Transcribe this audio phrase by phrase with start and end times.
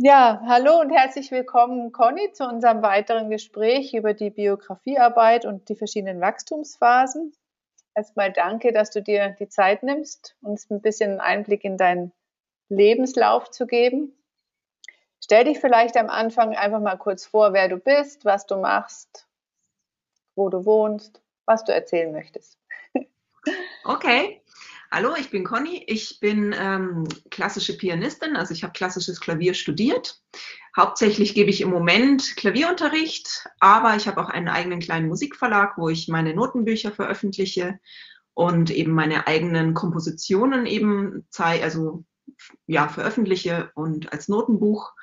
[0.00, 5.74] Ja, hallo und herzlich willkommen, Conny, zu unserem weiteren Gespräch über die Biografiearbeit und die
[5.74, 7.34] verschiedenen Wachstumsphasen.
[7.96, 12.12] Erstmal danke, dass du dir die Zeit nimmst, uns ein bisschen Einblick in deinen
[12.68, 14.16] Lebenslauf zu geben.
[15.20, 19.26] Stell dich vielleicht am Anfang einfach mal kurz vor, wer du bist, was du machst,
[20.36, 22.56] wo du wohnst, was du erzählen möchtest.
[23.84, 24.42] Okay.
[24.90, 25.84] Hallo, ich bin Conny.
[25.86, 30.18] Ich bin ähm, klassische Pianistin, also ich habe klassisches Klavier studiert.
[30.74, 35.90] Hauptsächlich gebe ich im Moment Klavierunterricht, aber ich habe auch einen eigenen kleinen Musikverlag, wo
[35.90, 37.78] ich meine Notenbücher veröffentliche
[38.32, 42.04] und eben meine eigenen Kompositionen eben zeige, also
[42.66, 44.94] ja, veröffentliche und als Notenbuch.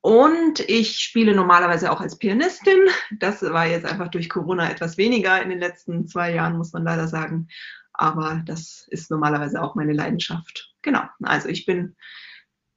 [0.00, 2.78] Und ich spiele normalerweise auch als Pianistin.
[3.18, 6.84] Das war jetzt einfach durch Corona etwas weniger in den letzten zwei Jahren, muss man
[6.84, 7.48] leider sagen
[7.92, 10.74] aber das ist normalerweise auch meine Leidenschaft.
[10.82, 11.96] Genau, also ich bin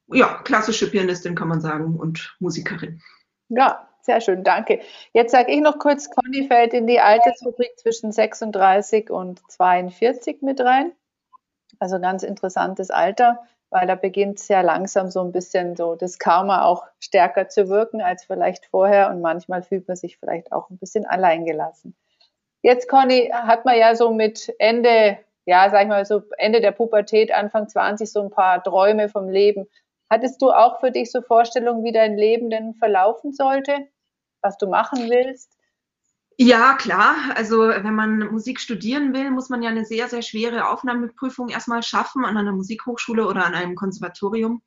[0.07, 3.01] ja klassische Pianistin, kann man sagen, und Musikerin.
[3.49, 4.81] Ja, sehr schön, danke.
[5.13, 10.61] Jetzt sage ich noch kurz, Conny fällt in die Altersrubrik zwischen 36 und 42 mit
[10.61, 10.91] rein.
[11.79, 16.63] Also ganz interessantes Alter, weil da beginnt sehr langsam so ein bisschen so das Karma
[16.63, 20.77] auch stärker zu wirken als vielleicht vorher und manchmal fühlt man sich vielleicht auch ein
[20.77, 21.95] bisschen alleingelassen.
[22.65, 26.71] Jetzt, Conny, hat man ja so mit Ende, ja, sag ich mal, so Ende der
[26.71, 29.67] Pubertät, Anfang 20 so ein paar Träume vom Leben.
[30.09, 33.87] Hattest du auch für dich so Vorstellungen, wie dein Leben denn verlaufen sollte?
[34.41, 35.55] Was du machen willst?
[36.39, 37.13] Ja, klar.
[37.35, 41.83] Also wenn man Musik studieren will, muss man ja eine sehr, sehr schwere Aufnahmeprüfung erstmal
[41.83, 44.63] schaffen an einer Musikhochschule oder an einem Konservatorium.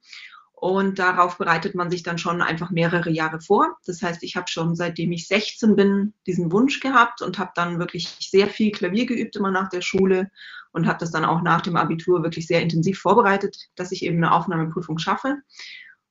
[0.60, 3.76] Und darauf bereitet man sich dann schon einfach mehrere Jahre vor.
[3.86, 7.78] Das heißt, ich habe schon seitdem ich 16 bin diesen Wunsch gehabt und habe dann
[7.78, 10.30] wirklich sehr viel Klavier geübt immer nach der Schule
[10.72, 14.16] und habe das dann auch nach dem Abitur wirklich sehr intensiv vorbereitet, dass ich eben
[14.16, 15.36] eine Aufnahmeprüfung schaffe.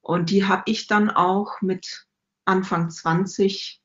[0.01, 2.07] Und die habe ich dann auch mit
[2.45, 3.81] Anfang 20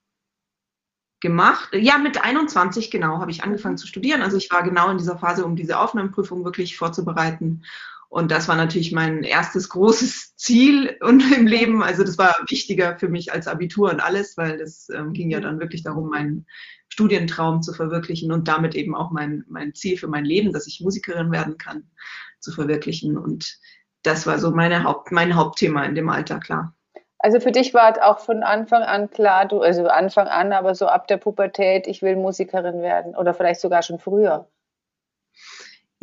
[1.18, 1.70] gemacht.
[1.72, 4.22] Ja, mit 21 genau habe ich angefangen zu studieren.
[4.22, 7.64] Also ich war genau in dieser Phase, um diese Aufnahmeprüfung wirklich vorzubereiten
[8.12, 11.82] und das war natürlich mein erstes großes Ziel im Leben.
[11.82, 15.40] Also das war wichtiger für mich als Abitur und alles, weil das ähm, ging ja
[15.40, 16.46] dann wirklich darum, meinen
[16.90, 20.82] Studientraum zu verwirklichen und damit eben auch mein, mein Ziel für mein Leben, dass ich
[20.82, 21.90] Musikerin werden kann,
[22.38, 23.16] zu verwirklichen.
[23.16, 23.58] Und
[24.02, 26.76] das war so meine Haupt, mein Hauptthema in dem Alter, klar.
[27.18, 30.86] Also für dich war auch von Anfang an klar, du, also Anfang an, aber so
[30.86, 34.50] ab der Pubertät, ich will Musikerin werden oder vielleicht sogar schon früher.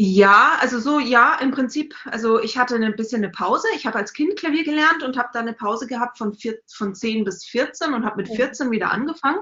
[0.01, 3.67] Ja, also so, ja, im Prinzip, also ich hatte ein bisschen eine Pause.
[3.75, 6.95] Ich habe als Kind Klavier gelernt und habe dann eine Pause gehabt von, vier, von
[6.95, 9.41] 10 bis 14 und habe mit 14 wieder angefangen.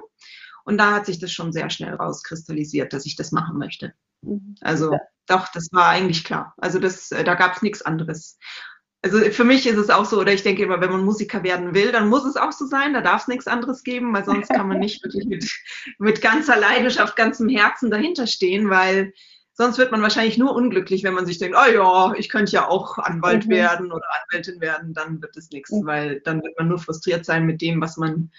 [0.64, 3.94] Und da hat sich das schon sehr schnell rauskristallisiert, dass ich das machen möchte.
[4.24, 4.56] Mhm.
[4.62, 5.00] Also ja.
[5.28, 6.56] doch, das war eigentlich klar.
[6.58, 8.40] Also das, äh, da gab es nichts anderes.
[9.04, 11.76] Also für mich ist es auch so, oder ich denke immer, wenn man Musiker werden
[11.76, 14.50] will, dann muss es auch so sein, da darf es nichts anderes geben, weil sonst
[14.50, 15.48] kann man nicht wirklich mit,
[16.00, 19.14] mit ganzer Leidenschaft, ganzem Herzen dahinter stehen, weil
[19.60, 22.68] Sonst wird man wahrscheinlich nur unglücklich, wenn man sich denkt, oh ja, ich könnte ja
[22.68, 23.52] auch Anwalt mhm.
[23.52, 25.86] werden oder Anwältin werden, dann wird es nichts, mhm.
[25.88, 28.32] weil dann wird man nur frustriert sein mit dem, was man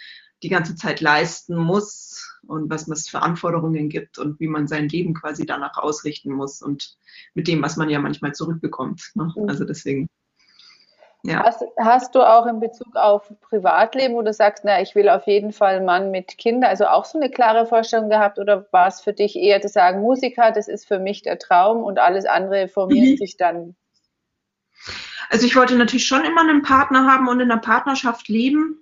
[0.44, 4.88] die ganze Zeit leisten muss und was es für Anforderungen gibt und wie man sein
[4.88, 6.96] Leben quasi danach ausrichten muss und
[7.34, 9.10] mit dem, was man ja manchmal zurückbekommt.
[9.14, 9.32] Ne?
[9.36, 9.48] Mhm.
[9.48, 10.08] Also deswegen
[11.24, 11.42] ja.
[11.42, 15.26] Hast, hast, du auch in Bezug auf Privatleben, wo du sagst, na, ich will auf
[15.26, 18.86] jeden Fall einen Mann mit Kindern, also auch so eine klare Vorstellung gehabt oder war
[18.86, 22.24] es für dich eher zu sagen, Musiker, das ist für mich der Traum und alles
[22.24, 23.16] andere formiert mhm.
[23.16, 23.74] sich dann?
[25.28, 28.78] Also ich wollte natürlich schon immer einen Partner haben und in einer Partnerschaft leben.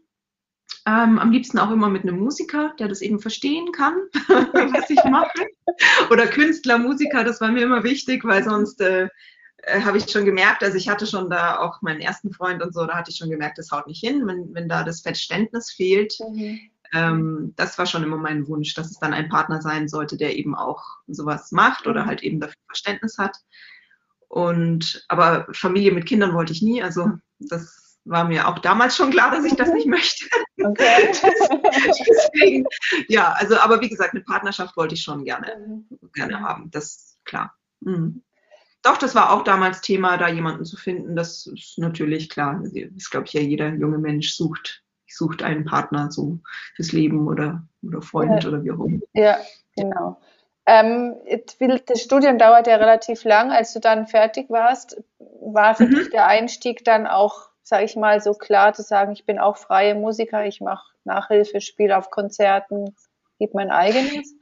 [0.86, 3.94] Ähm, am liebsten auch immer mit einem Musiker, der das eben verstehen kann,
[4.52, 5.46] was ich mache.
[6.10, 9.08] Oder Künstler, Musiker, das war mir immer wichtig, weil sonst äh,
[9.66, 12.72] äh, habe ich schon gemerkt, also ich hatte schon da auch meinen ersten Freund und
[12.72, 15.72] so, da hatte ich schon gemerkt, das haut nicht hin, wenn, wenn da das Verständnis
[15.72, 16.14] fehlt.
[16.20, 16.60] Mhm.
[16.92, 20.36] Ähm, das war schon immer mein Wunsch, dass es dann ein Partner sein sollte, der
[20.36, 22.06] eben auch sowas macht oder mhm.
[22.06, 23.36] halt eben dafür Verständnis hat.
[24.28, 29.10] Und aber Familie mit Kindern wollte ich nie, also das war mir auch damals schon
[29.10, 30.26] klar, dass ich das nicht möchte.
[30.62, 31.08] Okay.
[31.12, 32.66] Deswegen,
[33.08, 36.10] ja, also aber wie gesagt, eine Partnerschaft wollte ich schon gerne, mhm.
[36.12, 37.52] gerne haben, das ist klar.
[37.80, 38.22] Mhm.
[38.86, 41.16] Doch, das war auch damals Thema, da jemanden zu finden.
[41.16, 42.60] Das ist natürlich klar.
[42.62, 46.38] Das ist, glaube ich, ja jeder junge Mensch sucht, sucht einen Partner so
[46.76, 48.48] fürs Leben oder, oder Freund ja.
[48.48, 49.00] oder wie auch immer.
[49.14, 49.38] Ja,
[49.74, 50.20] genau.
[50.66, 51.16] Ähm,
[51.86, 53.50] das Studium dauert ja relativ lang.
[53.50, 55.02] Als du dann fertig warst,
[55.40, 55.96] war für mhm.
[55.96, 59.56] dich der Einstieg dann auch, sage ich mal, so klar zu sagen, ich bin auch
[59.56, 62.94] freie Musiker, ich mache Nachhilfe, spiele auf Konzerten,
[63.40, 64.32] gebe mein eigenes?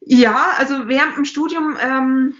[0.00, 2.34] Ja, also während dem Studium ähm,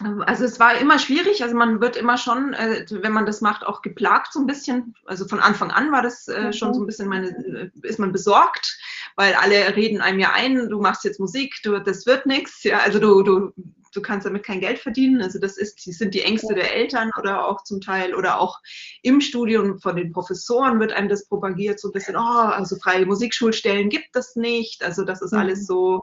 [0.00, 3.64] also es war immer schwierig, also man wird immer schon, äh, wenn man das macht,
[3.64, 4.94] auch geplagt so ein bisschen.
[5.06, 8.12] Also von Anfang an war das äh, schon so ein bisschen meine, äh, ist man
[8.12, 8.76] besorgt,
[9.14, 12.78] weil alle reden einem ja ein, du machst jetzt Musik, du, das wird nichts, ja,
[12.78, 13.52] also du, du
[13.94, 15.22] du kannst damit kein Geld verdienen.
[15.22, 18.60] Also das ist, das sind die Ängste der Eltern oder auch zum Teil oder auch
[19.02, 23.06] im Studium von den Professoren wird einem das propagiert, so ein bisschen, oh, also freie
[23.06, 24.82] Musikschulstellen gibt es nicht.
[24.84, 25.64] Also das ist alles mhm.
[25.64, 26.02] so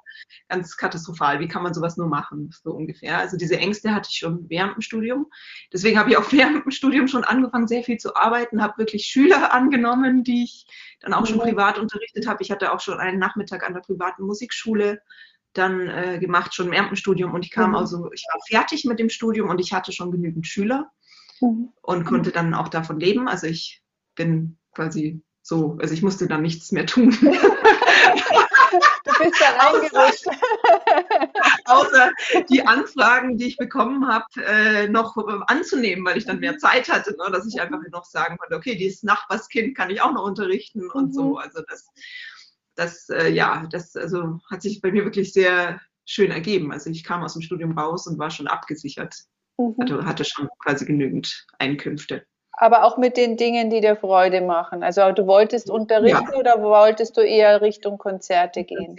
[0.49, 1.39] ganz katastrophal.
[1.39, 2.51] Wie kann man sowas nur machen?
[2.63, 3.17] So ungefähr.
[3.17, 5.27] Also diese Ängste hatte ich schon während dem Studium.
[5.73, 9.05] Deswegen habe ich auch während dem Studium schon angefangen, sehr viel zu arbeiten, habe wirklich
[9.05, 10.65] Schüler angenommen, die ich
[11.01, 11.41] dann auch schon mhm.
[11.41, 12.41] privat unterrichtet habe.
[12.41, 15.01] Ich hatte auch schon einen Nachmittag an der privaten Musikschule
[15.53, 17.75] dann äh, gemacht, schon im Studium und ich kam mhm.
[17.75, 20.91] also, ich war fertig mit dem Studium und ich hatte schon genügend Schüler
[21.41, 21.69] mhm.
[21.81, 23.27] und konnte dann auch davon leben.
[23.27, 23.83] Also ich
[24.15, 27.17] bin quasi so, also ich musste dann nichts mehr tun.
[29.03, 30.25] Du bist dann eingerutscht.
[31.65, 32.11] Außer
[32.49, 37.11] die Anfragen, die ich bekommen habe, äh, noch anzunehmen, weil ich dann mehr Zeit hatte,
[37.17, 37.31] ne?
[37.31, 41.07] dass ich einfach noch sagen konnte, okay, dieses Nachbarskind kann ich auch noch unterrichten und
[41.07, 41.13] mhm.
[41.13, 41.37] so.
[41.37, 41.89] Also das
[42.81, 46.71] das, äh, ja, das also, hat sich bei mir wirklich sehr schön ergeben.
[46.71, 49.15] Also ich kam aus dem Studium raus und war schon abgesichert.
[49.57, 49.75] Mhm.
[49.79, 52.25] Hatte, hatte schon quasi genügend Einkünfte.
[52.53, 54.83] Aber auch mit den Dingen, die dir Freude machen.
[54.83, 56.37] Also du wolltest unterrichten ja.
[56.37, 58.95] oder wolltest du eher Richtung Konzerte gehen?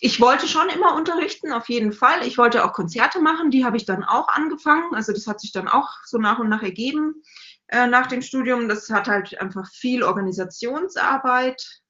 [0.00, 2.26] Ich wollte schon immer unterrichten, auf jeden Fall.
[2.26, 4.94] Ich wollte auch Konzerte machen, die habe ich dann auch angefangen.
[4.94, 7.22] Also das hat sich dann auch so nach und nach ergeben
[7.68, 8.68] äh, nach dem Studium.
[8.68, 11.82] Das hat halt einfach viel Organisationsarbeit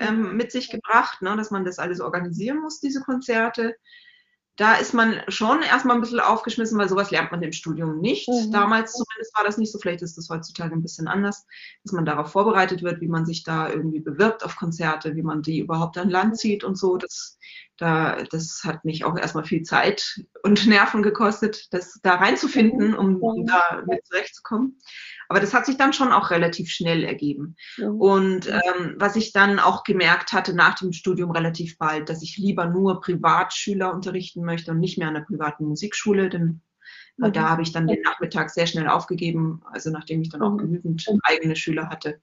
[0.00, 3.76] ähm, mit sich gebracht, ne, dass man das alles organisieren muss, diese Konzerte.
[4.56, 8.28] Da ist man schon erstmal ein bisschen aufgeschmissen, weil sowas lernt man im Studium nicht.
[8.28, 8.50] Mhm.
[8.50, 11.46] Damals zumindest war das nicht so, vielleicht ist das heutzutage ein bisschen anders,
[11.84, 15.42] dass man darauf vorbereitet wird, wie man sich da irgendwie bewirbt auf Konzerte, wie man
[15.42, 16.96] die überhaupt an Land zieht und so.
[16.96, 17.38] Das,
[17.80, 23.16] da, das hat mich auch erstmal viel Zeit und Nerven gekostet, das da reinzufinden, um,
[23.16, 24.78] um da mit zurechtzukommen.
[25.30, 27.56] Aber das hat sich dann schon auch relativ schnell ergeben.
[27.78, 28.00] Mhm.
[28.00, 32.36] Und ähm, was ich dann auch gemerkt hatte nach dem Studium relativ bald, dass ich
[32.36, 36.60] lieber nur Privatschüler unterrichten möchte und nicht mehr an der privaten Musikschule, denn
[37.16, 37.32] mhm.
[37.32, 40.58] da habe ich dann den Nachmittag sehr schnell aufgegeben, also nachdem ich dann auch mhm.
[40.58, 42.20] genügend eigene Schüler hatte.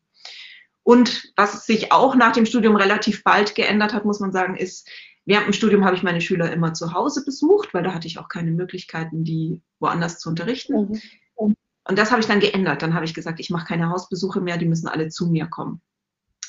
[0.84, 4.88] Und was sich auch nach dem Studium relativ bald geändert hat, muss man sagen, ist,
[5.28, 8.18] während dem Studium habe ich meine Schüler immer zu Hause besucht, weil da hatte ich
[8.18, 10.90] auch keine Möglichkeiten, die woanders zu unterrichten.
[11.38, 11.56] Mhm.
[11.88, 12.82] Und das habe ich dann geändert.
[12.82, 15.82] Dann habe ich gesagt, ich mache keine Hausbesuche mehr, die müssen alle zu mir kommen.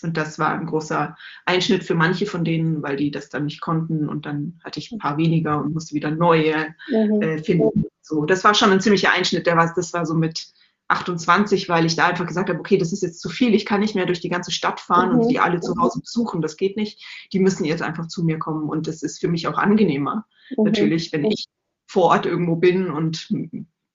[0.02, 3.60] Und das war ein großer Einschnitt für manche von denen, weil die das dann nicht
[3.60, 4.08] konnten.
[4.08, 7.22] Und dann hatte ich ein paar weniger und musste wieder neue mhm.
[7.22, 7.84] äh, finden.
[8.00, 9.46] So, das war schon ein ziemlicher Einschnitt.
[9.46, 10.52] Der war, das war so mit
[10.88, 13.54] 28, weil ich da einfach gesagt habe, okay, das ist jetzt zu viel.
[13.54, 15.20] Ich kann nicht mehr durch die ganze Stadt fahren mhm.
[15.20, 16.40] und die alle zu Hause besuchen.
[16.40, 17.04] Das geht nicht.
[17.32, 18.68] Die müssen jetzt einfach zu mir kommen.
[18.68, 20.26] Und das ist für mich auch angenehmer.
[20.56, 20.64] Mhm.
[20.64, 21.46] Natürlich, wenn ich
[21.86, 23.28] vor Ort irgendwo bin und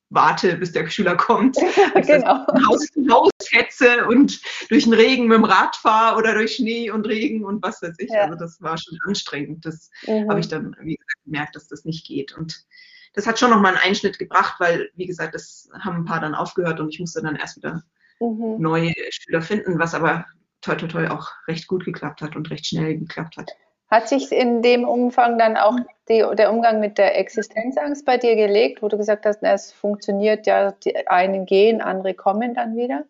[0.10, 1.56] warte, bis der Schüler kommt.
[2.06, 2.46] genau.
[2.68, 7.08] Haus Haus hetze und durch den Regen mit dem Rad fahre oder durch Schnee und
[7.08, 8.12] Regen und was weiß ich.
[8.12, 8.26] Ja.
[8.26, 9.66] Also das war schon anstrengend.
[9.66, 10.30] Das mhm.
[10.30, 12.38] habe ich dann, wie gesagt, gemerkt, dass das nicht geht.
[12.38, 12.66] Und
[13.14, 16.36] das hat schon nochmal einen Einschnitt gebracht, weil, wie gesagt, das haben ein paar dann
[16.36, 17.84] aufgehört und ich musste dann erst wieder
[18.20, 18.56] mhm.
[18.60, 20.26] neue Schüler finden, was aber
[20.62, 23.52] toi toi toi auch recht gut geklappt hat und recht schnell geklappt hat.
[23.90, 25.78] Hat sich in dem Umfang dann auch
[26.10, 29.72] die, der Umgang mit der Existenzangst bei dir gelegt, wo du gesagt hast, na, es
[29.72, 33.06] funktioniert ja, die einen gehen, andere kommen dann wieder?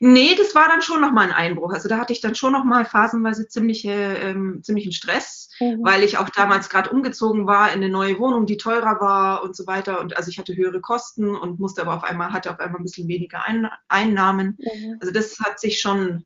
[0.00, 1.72] Nee, das war dann schon nochmal ein Einbruch.
[1.72, 5.80] Also da hatte ich dann schon nochmal phasenweise ziemliche, ähm, ziemlichen Stress, mhm.
[5.82, 9.54] weil ich auch damals gerade umgezogen war in eine neue Wohnung, die teurer war und
[9.54, 10.00] so weiter.
[10.00, 12.84] Und also ich hatte höhere Kosten und musste aber auf einmal, hatte auf einmal ein
[12.84, 14.58] bisschen weniger ein Einnahmen.
[14.58, 14.96] Mhm.
[15.00, 16.24] Also das hat sich schon,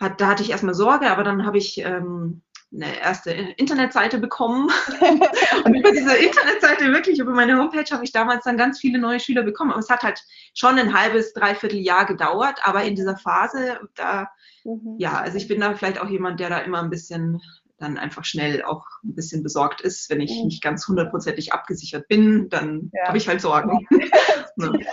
[0.00, 4.68] hat, da hatte ich erstmal Sorge, aber dann habe ich ähm, eine erste Internetseite bekommen.
[5.64, 9.20] und über diese Internetseite, wirklich über meine Homepage, habe ich damals dann ganz viele neue
[9.20, 9.70] Schüler bekommen.
[9.70, 10.22] Aber es hat halt
[10.54, 12.60] schon ein halbes, dreiviertel Jahr gedauert.
[12.64, 14.28] Aber in dieser Phase, da,
[14.64, 14.96] mhm.
[14.98, 17.40] ja, also ich bin da vielleicht auch jemand, der da immer ein bisschen
[17.78, 20.10] dann einfach schnell auch ein bisschen besorgt ist.
[20.10, 20.46] Wenn ich mhm.
[20.46, 23.08] nicht ganz hundertprozentig abgesichert bin, dann ja.
[23.08, 23.86] habe ich halt Sorgen.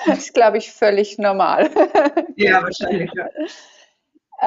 [0.06, 1.72] Das ist, glaube ich, völlig normal.
[2.36, 3.12] Ja, wahrscheinlich.
[3.16, 3.28] Ja.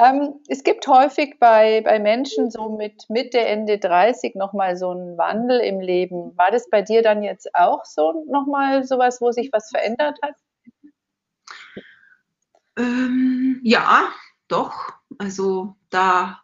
[0.01, 5.17] Ähm, es gibt häufig bei, bei Menschen so mit Mitte, Ende 30 nochmal so einen
[5.17, 6.37] Wandel im Leben.
[6.37, 10.35] War das bei dir dann jetzt auch so nochmal sowas, wo sich was verändert hat?
[12.77, 14.09] Ähm, ja,
[14.47, 14.93] doch.
[15.17, 16.41] Also da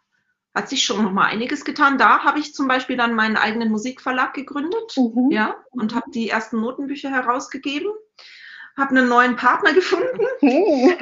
[0.54, 1.96] hat sich schon nochmal einiges getan.
[1.96, 5.30] Da habe ich zum Beispiel dann meinen eigenen Musikverlag gegründet, mhm.
[5.30, 7.90] ja, und habe die ersten Notenbücher herausgegeben
[8.76, 10.26] habe einen neuen Partner gefunden.
[10.40, 10.92] Hm.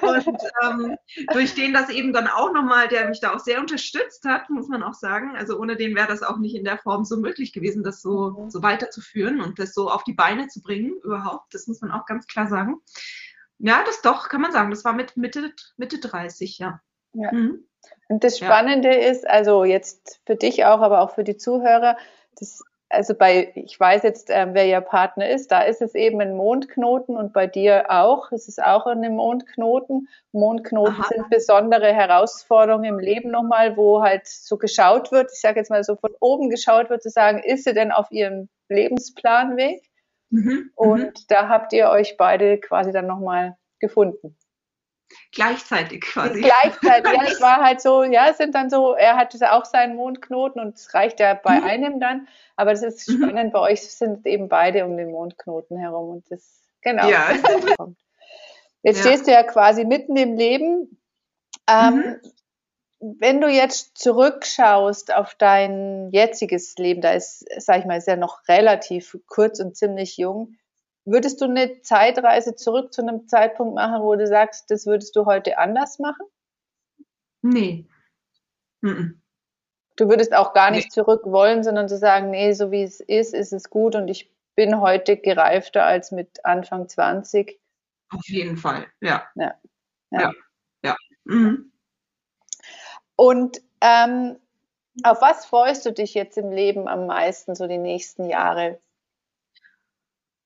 [0.00, 0.96] Und ähm,
[1.32, 4.68] durch den das eben dann auch nochmal, der mich da auch sehr unterstützt hat, muss
[4.68, 5.36] man auch sagen.
[5.36, 8.30] Also ohne den wäre das auch nicht in der Form so möglich gewesen, das so,
[8.30, 8.50] mhm.
[8.50, 11.54] so weiterzuführen und das so auf die Beine zu bringen überhaupt.
[11.54, 12.80] Das muss man auch ganz klar sagen.
[13.58, 14.70] Ja, das doch, kann man sagen.
[14.70, 16.80] Das war mit Mitte, Mitte 30, ja.
[17.12, 17.32] ja.
[17.32, 17.66] Mhm.
[18.08, 19.10] Und das Spannende ja.
[19.10, 21.96] ist, also jetzt für dich auch, aber auch für die Zuhörer,
[22.38, 26.20] das also bei, ich weiß jetzt, äh, wer ihr Partner ist, da ist es eben
[26.20, 30.08] ein Mondknoten und bei dir auch, es ist auch ein Mondknoten.
[30.32, 31.08] Mondknoten Aha.
[31.08, 35.84] sind besondere Herausforderungen im Leben nochmal, wo halt so geschaut wird, ich sage jetzt mal
[35.84, 39.82] so von oben geschaut wird, zu sagen, ist sie denn auf ihrem Lebensplanweg?
[40.30, 40.40] Mhm.
[40.40, 40.70] mhm.
[40.74, 44.36] Und da habt ihr euch beide quasi dann nochmal gefunden.
[45.32, 46.40] Gleichzeitig quasi.
[46.40, 49.96] Gleichzeitig, ja, es war halt so, ja, es sind dann so, er hatte auch seinen
[49.96, 51.64] Mondknoten und es reicht ja bei mhm.
[51.64, 53.16] einem dann, aber das ist mhm.
[53.16, 53.52] spannend, mhm.
[53.52, 57.08] bei euch sind eben beide um den Mondknoten herum und das, genau.
[57.08, 57.28] Ja.
[58.82, 59.10] Jetzt ja.
[59.10, 61.00] stehst du ja quasi mitten im Leben.
[61.68, 62.20] Ähm, mhm.
[63.18, 68.16] Wenn du jetzt zurückschaust auf dein jetziges Leben, da ist, sag ich mal, ist ja
[68.16, 70.56] noch relativ kurz und ziemlich jung.
[71.04, 75.26] Würdest du eine Zeitreise zurück zu einem Zeitpunkt machen, wo du sagst, das würdest du
[75.26, 76.26] heute anders machen?
[77.42, 77.86] Nee.
[78.80, 79.12] Mm
[79.96, 80.90] Du würdest auch gar nicht nee.
[80.90, 84.28] zurück wollen, sondern zu sagen, nee, so wie es ist, ist es gut und ich
[84.56, 87.60] bin heute gereifter als mit Anfang 20.
[88.10, 89.24] Auf jeden Fall, ja.
[89.36, 89.54] Ja.
[90.10, 90.20] Ja.
[90.20, 90.32] ja.
[90.82, 90.96] ja.
[91.24, 91.72] Mhm.
[93.16, 94.36] Und ähm,
[95.02, 98.80] auf was freust du dich jetzt im Leben am meisten, so die nächsten Jahre?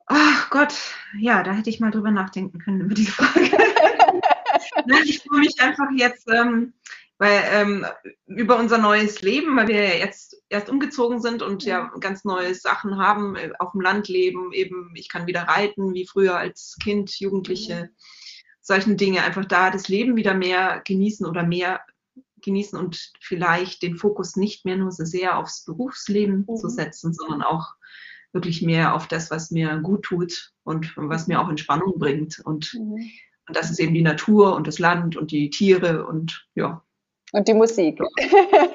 [0.09, 0.75] Ach Gott,
[1.19, 3.51] ja, da hätte ich mal drüber nachdenken können über diese Frage.
[4.87, 6.73] Nein, ich freue mich einfach jetzt, ähm,
[7.19, 7.87] weil ähm,
[8.27, 12.55] über unser neues Leben, weil wir ja jetzt erst umgezogen sind und ja ganz neue
[12.55, 16.77] Sachen haben, äh, auf dem Land leben, eben ich kann wieder reiten wie früher als
[16.83, 17.91] Kind, Jugendliche,
[18.63, 21.81] solchen Dinge, einfach da das Leben wieder mehr genießen oder mehr
[22.43, 26.57] genießen und vielleicht den Fokus nicht mehr nur so sehr aufs Berufsleben mhm.
[26.57, 27.75] zu setzen, sondern auch
[28.33, 32.41] wirklich mehr auf das, was mir gut tut und was mir auch Entspannung bringt.
[32.41, 33.11] Und, mhm.
[33.47, 36.85] und das ist eben die Natur und das Land und die Tiere und ja.
[37.33, 38.01] Und die Musik.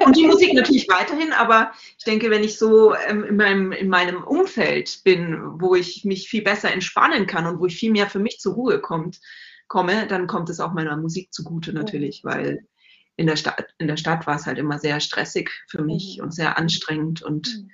[0.05, 3.89] Und die Musik natürlich weiterhin, aber ich denke, wenn ich so ähm, in, meinem, in
[3.89, 8.07] meinem Umfeld bin, wo ich mich viel besser entspannen kann und wo ich viel mehr
[8.07, 9.19] für mich zur Ruhe kommt,
[9.67, 12.29] komme, dann kommt es auch meiner Musik zugute natürlich, mhm.
[12.29, 12.67] weil
[13.15, 16.25] in der Stadt, in der Stadt war es halt immer sehr stressig für mich mhm.
[16.25, 17.71] und sehr anstrengend und mhm.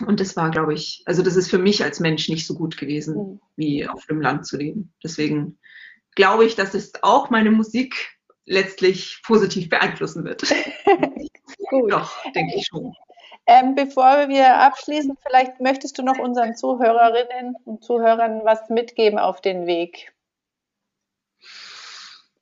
[0.00, 2.76] Und das war, glaube ich, also das ist für mich als Mensch nicht so gut
[2.76, 3.40] gewesen, mhm.
[3.56, 4.92] wie auf dem Land zu leben.
[5.02, 5.58] Deswegen
[6.14, 10.42] glaube ich, dass es auch meine Musik letztlich positiv beeinflussen wird.
[11.70, 11.92] gut.
[11.92, 12.94] Doch, denke ich schon.
[13.46, 19.40] Ähm, bevor wir abschließen, vielleicht möchtest du noch unseren Zuhörerinnen und Zuhörern was mitgeben auf
[19.40, 20.14] den Weg.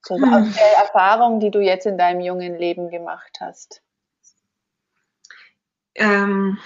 [0.05, 0.33] So hm.
[0.33, 3.83] aus der Erfahrung, die du jetzt in deinem jungen Leben gemacht hast.
[5.95, 6.59] Ähm,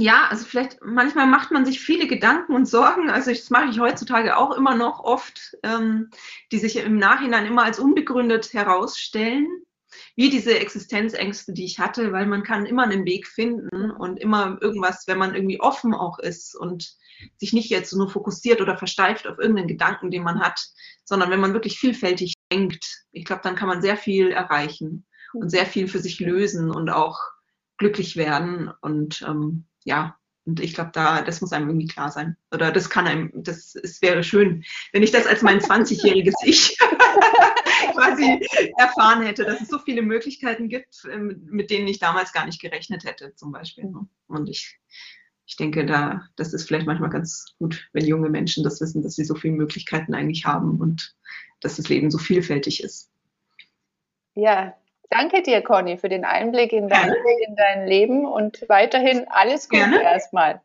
[0.00, 3.10] ja, also vielleicht manchmal macht man sich viele Gedanken und Sorgen.
[3.10, 6.10] Also das mache ich heutzutage auch immer noch oft, ähm,
[6.52, 9.46] die sich im Nachhinein immer als unbegründet herausstellen,
[10.16, 14.58] wie diese Existenzängste, die ich hatte, weil man kann immer einen Weg finden und immer
[14.60, 16.96] irgendwas, wenn man irgendwie offen auch ist und
[17.36, 20.60] sich nicht jetzt nur fokussiert oder versteift auf irgendeinen Gedanken, den man hat,
[21.04, 25.50] sondern wenn man wirklich vielfältig denkt, ich glaube, dann kann man sehr viel erreichen und
[25.50, 27.18] sehr viel für sich lösen und auch
[27.78, 30.18] glücklich werden und ähm, ja,
[30.48, 32.34] und ich glaube, da, das muss einem irgendwie klar sein.
[32.50, 36.78] Oder das kann einem, das es wäre schön, wenn ich das als mein 20-jähriges Ich
[37.92, 38.40] quasi
[38.78, 42.62] erfahren hätte, dass es so viele Möglichkeiten gibt, ähm, mit denen ich damals gar nicht
[42.62, 43.84] gerechnet hätte, zum Beispiel.
[43.84, 44.08] Ne?
[44.26, 44.80] Und ich,
[45.44, 49.16] ich denke, da, das ist vielleicht manchmal ganz gut, wenn junge Menschen das wissen, dass
[49.16, 51.14] sie so viele Möglichkeiten eigentlich haben und
[51.60, 53.10] dass das Leben so vielfältig ist.
[54.34, 54.74] Ja,
[55.10, 57.14] Danke dir, Conny, für den Einblick in dein,
[57.46, 60.02] in dein Leben und weiterhin alles Gute Gerne.
[60.02, 60.60] erstmal.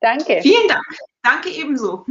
[0.00, 0.40] Danke.
[0.42, 0.84] Vielen Dank.
[1.22, 2.04] Danke ebenso.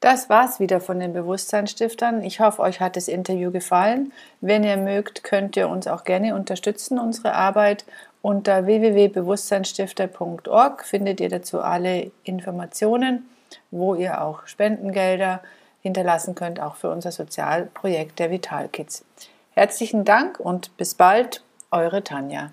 [0.00, 2.24] Das war's wieder von den Bewusstseinsstiftern.
[2.24, 4.14] Ich hoffe, euch hat das Interview gefallen.
[4.40, 7.84] Wenn ihr mögt, könnt ihr uns auch gerne unterstützen, unsere Arbeit.
[8.22, 13.28] Unter www.bewusstseinsstifter.org findet ihr dazu alle Informationen,
[13.70, 15.42] wo ihr auch Spendengelder
[15.82, 19.04] hinterlassen könnt, auch für unser Sozialprojekt der Vital Kids.
[19.52, 22.52] Herzlichen Dank und bis bald, eure Tanja.